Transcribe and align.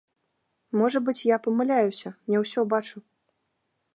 Можа 0.79 1.01
быць, 1.09 1.19
я 1.31 1.37
памыляюся, 1.45 2.13
не 2.33 2.37
ўсё 2.45 2.61
бачу. 2.75 2.97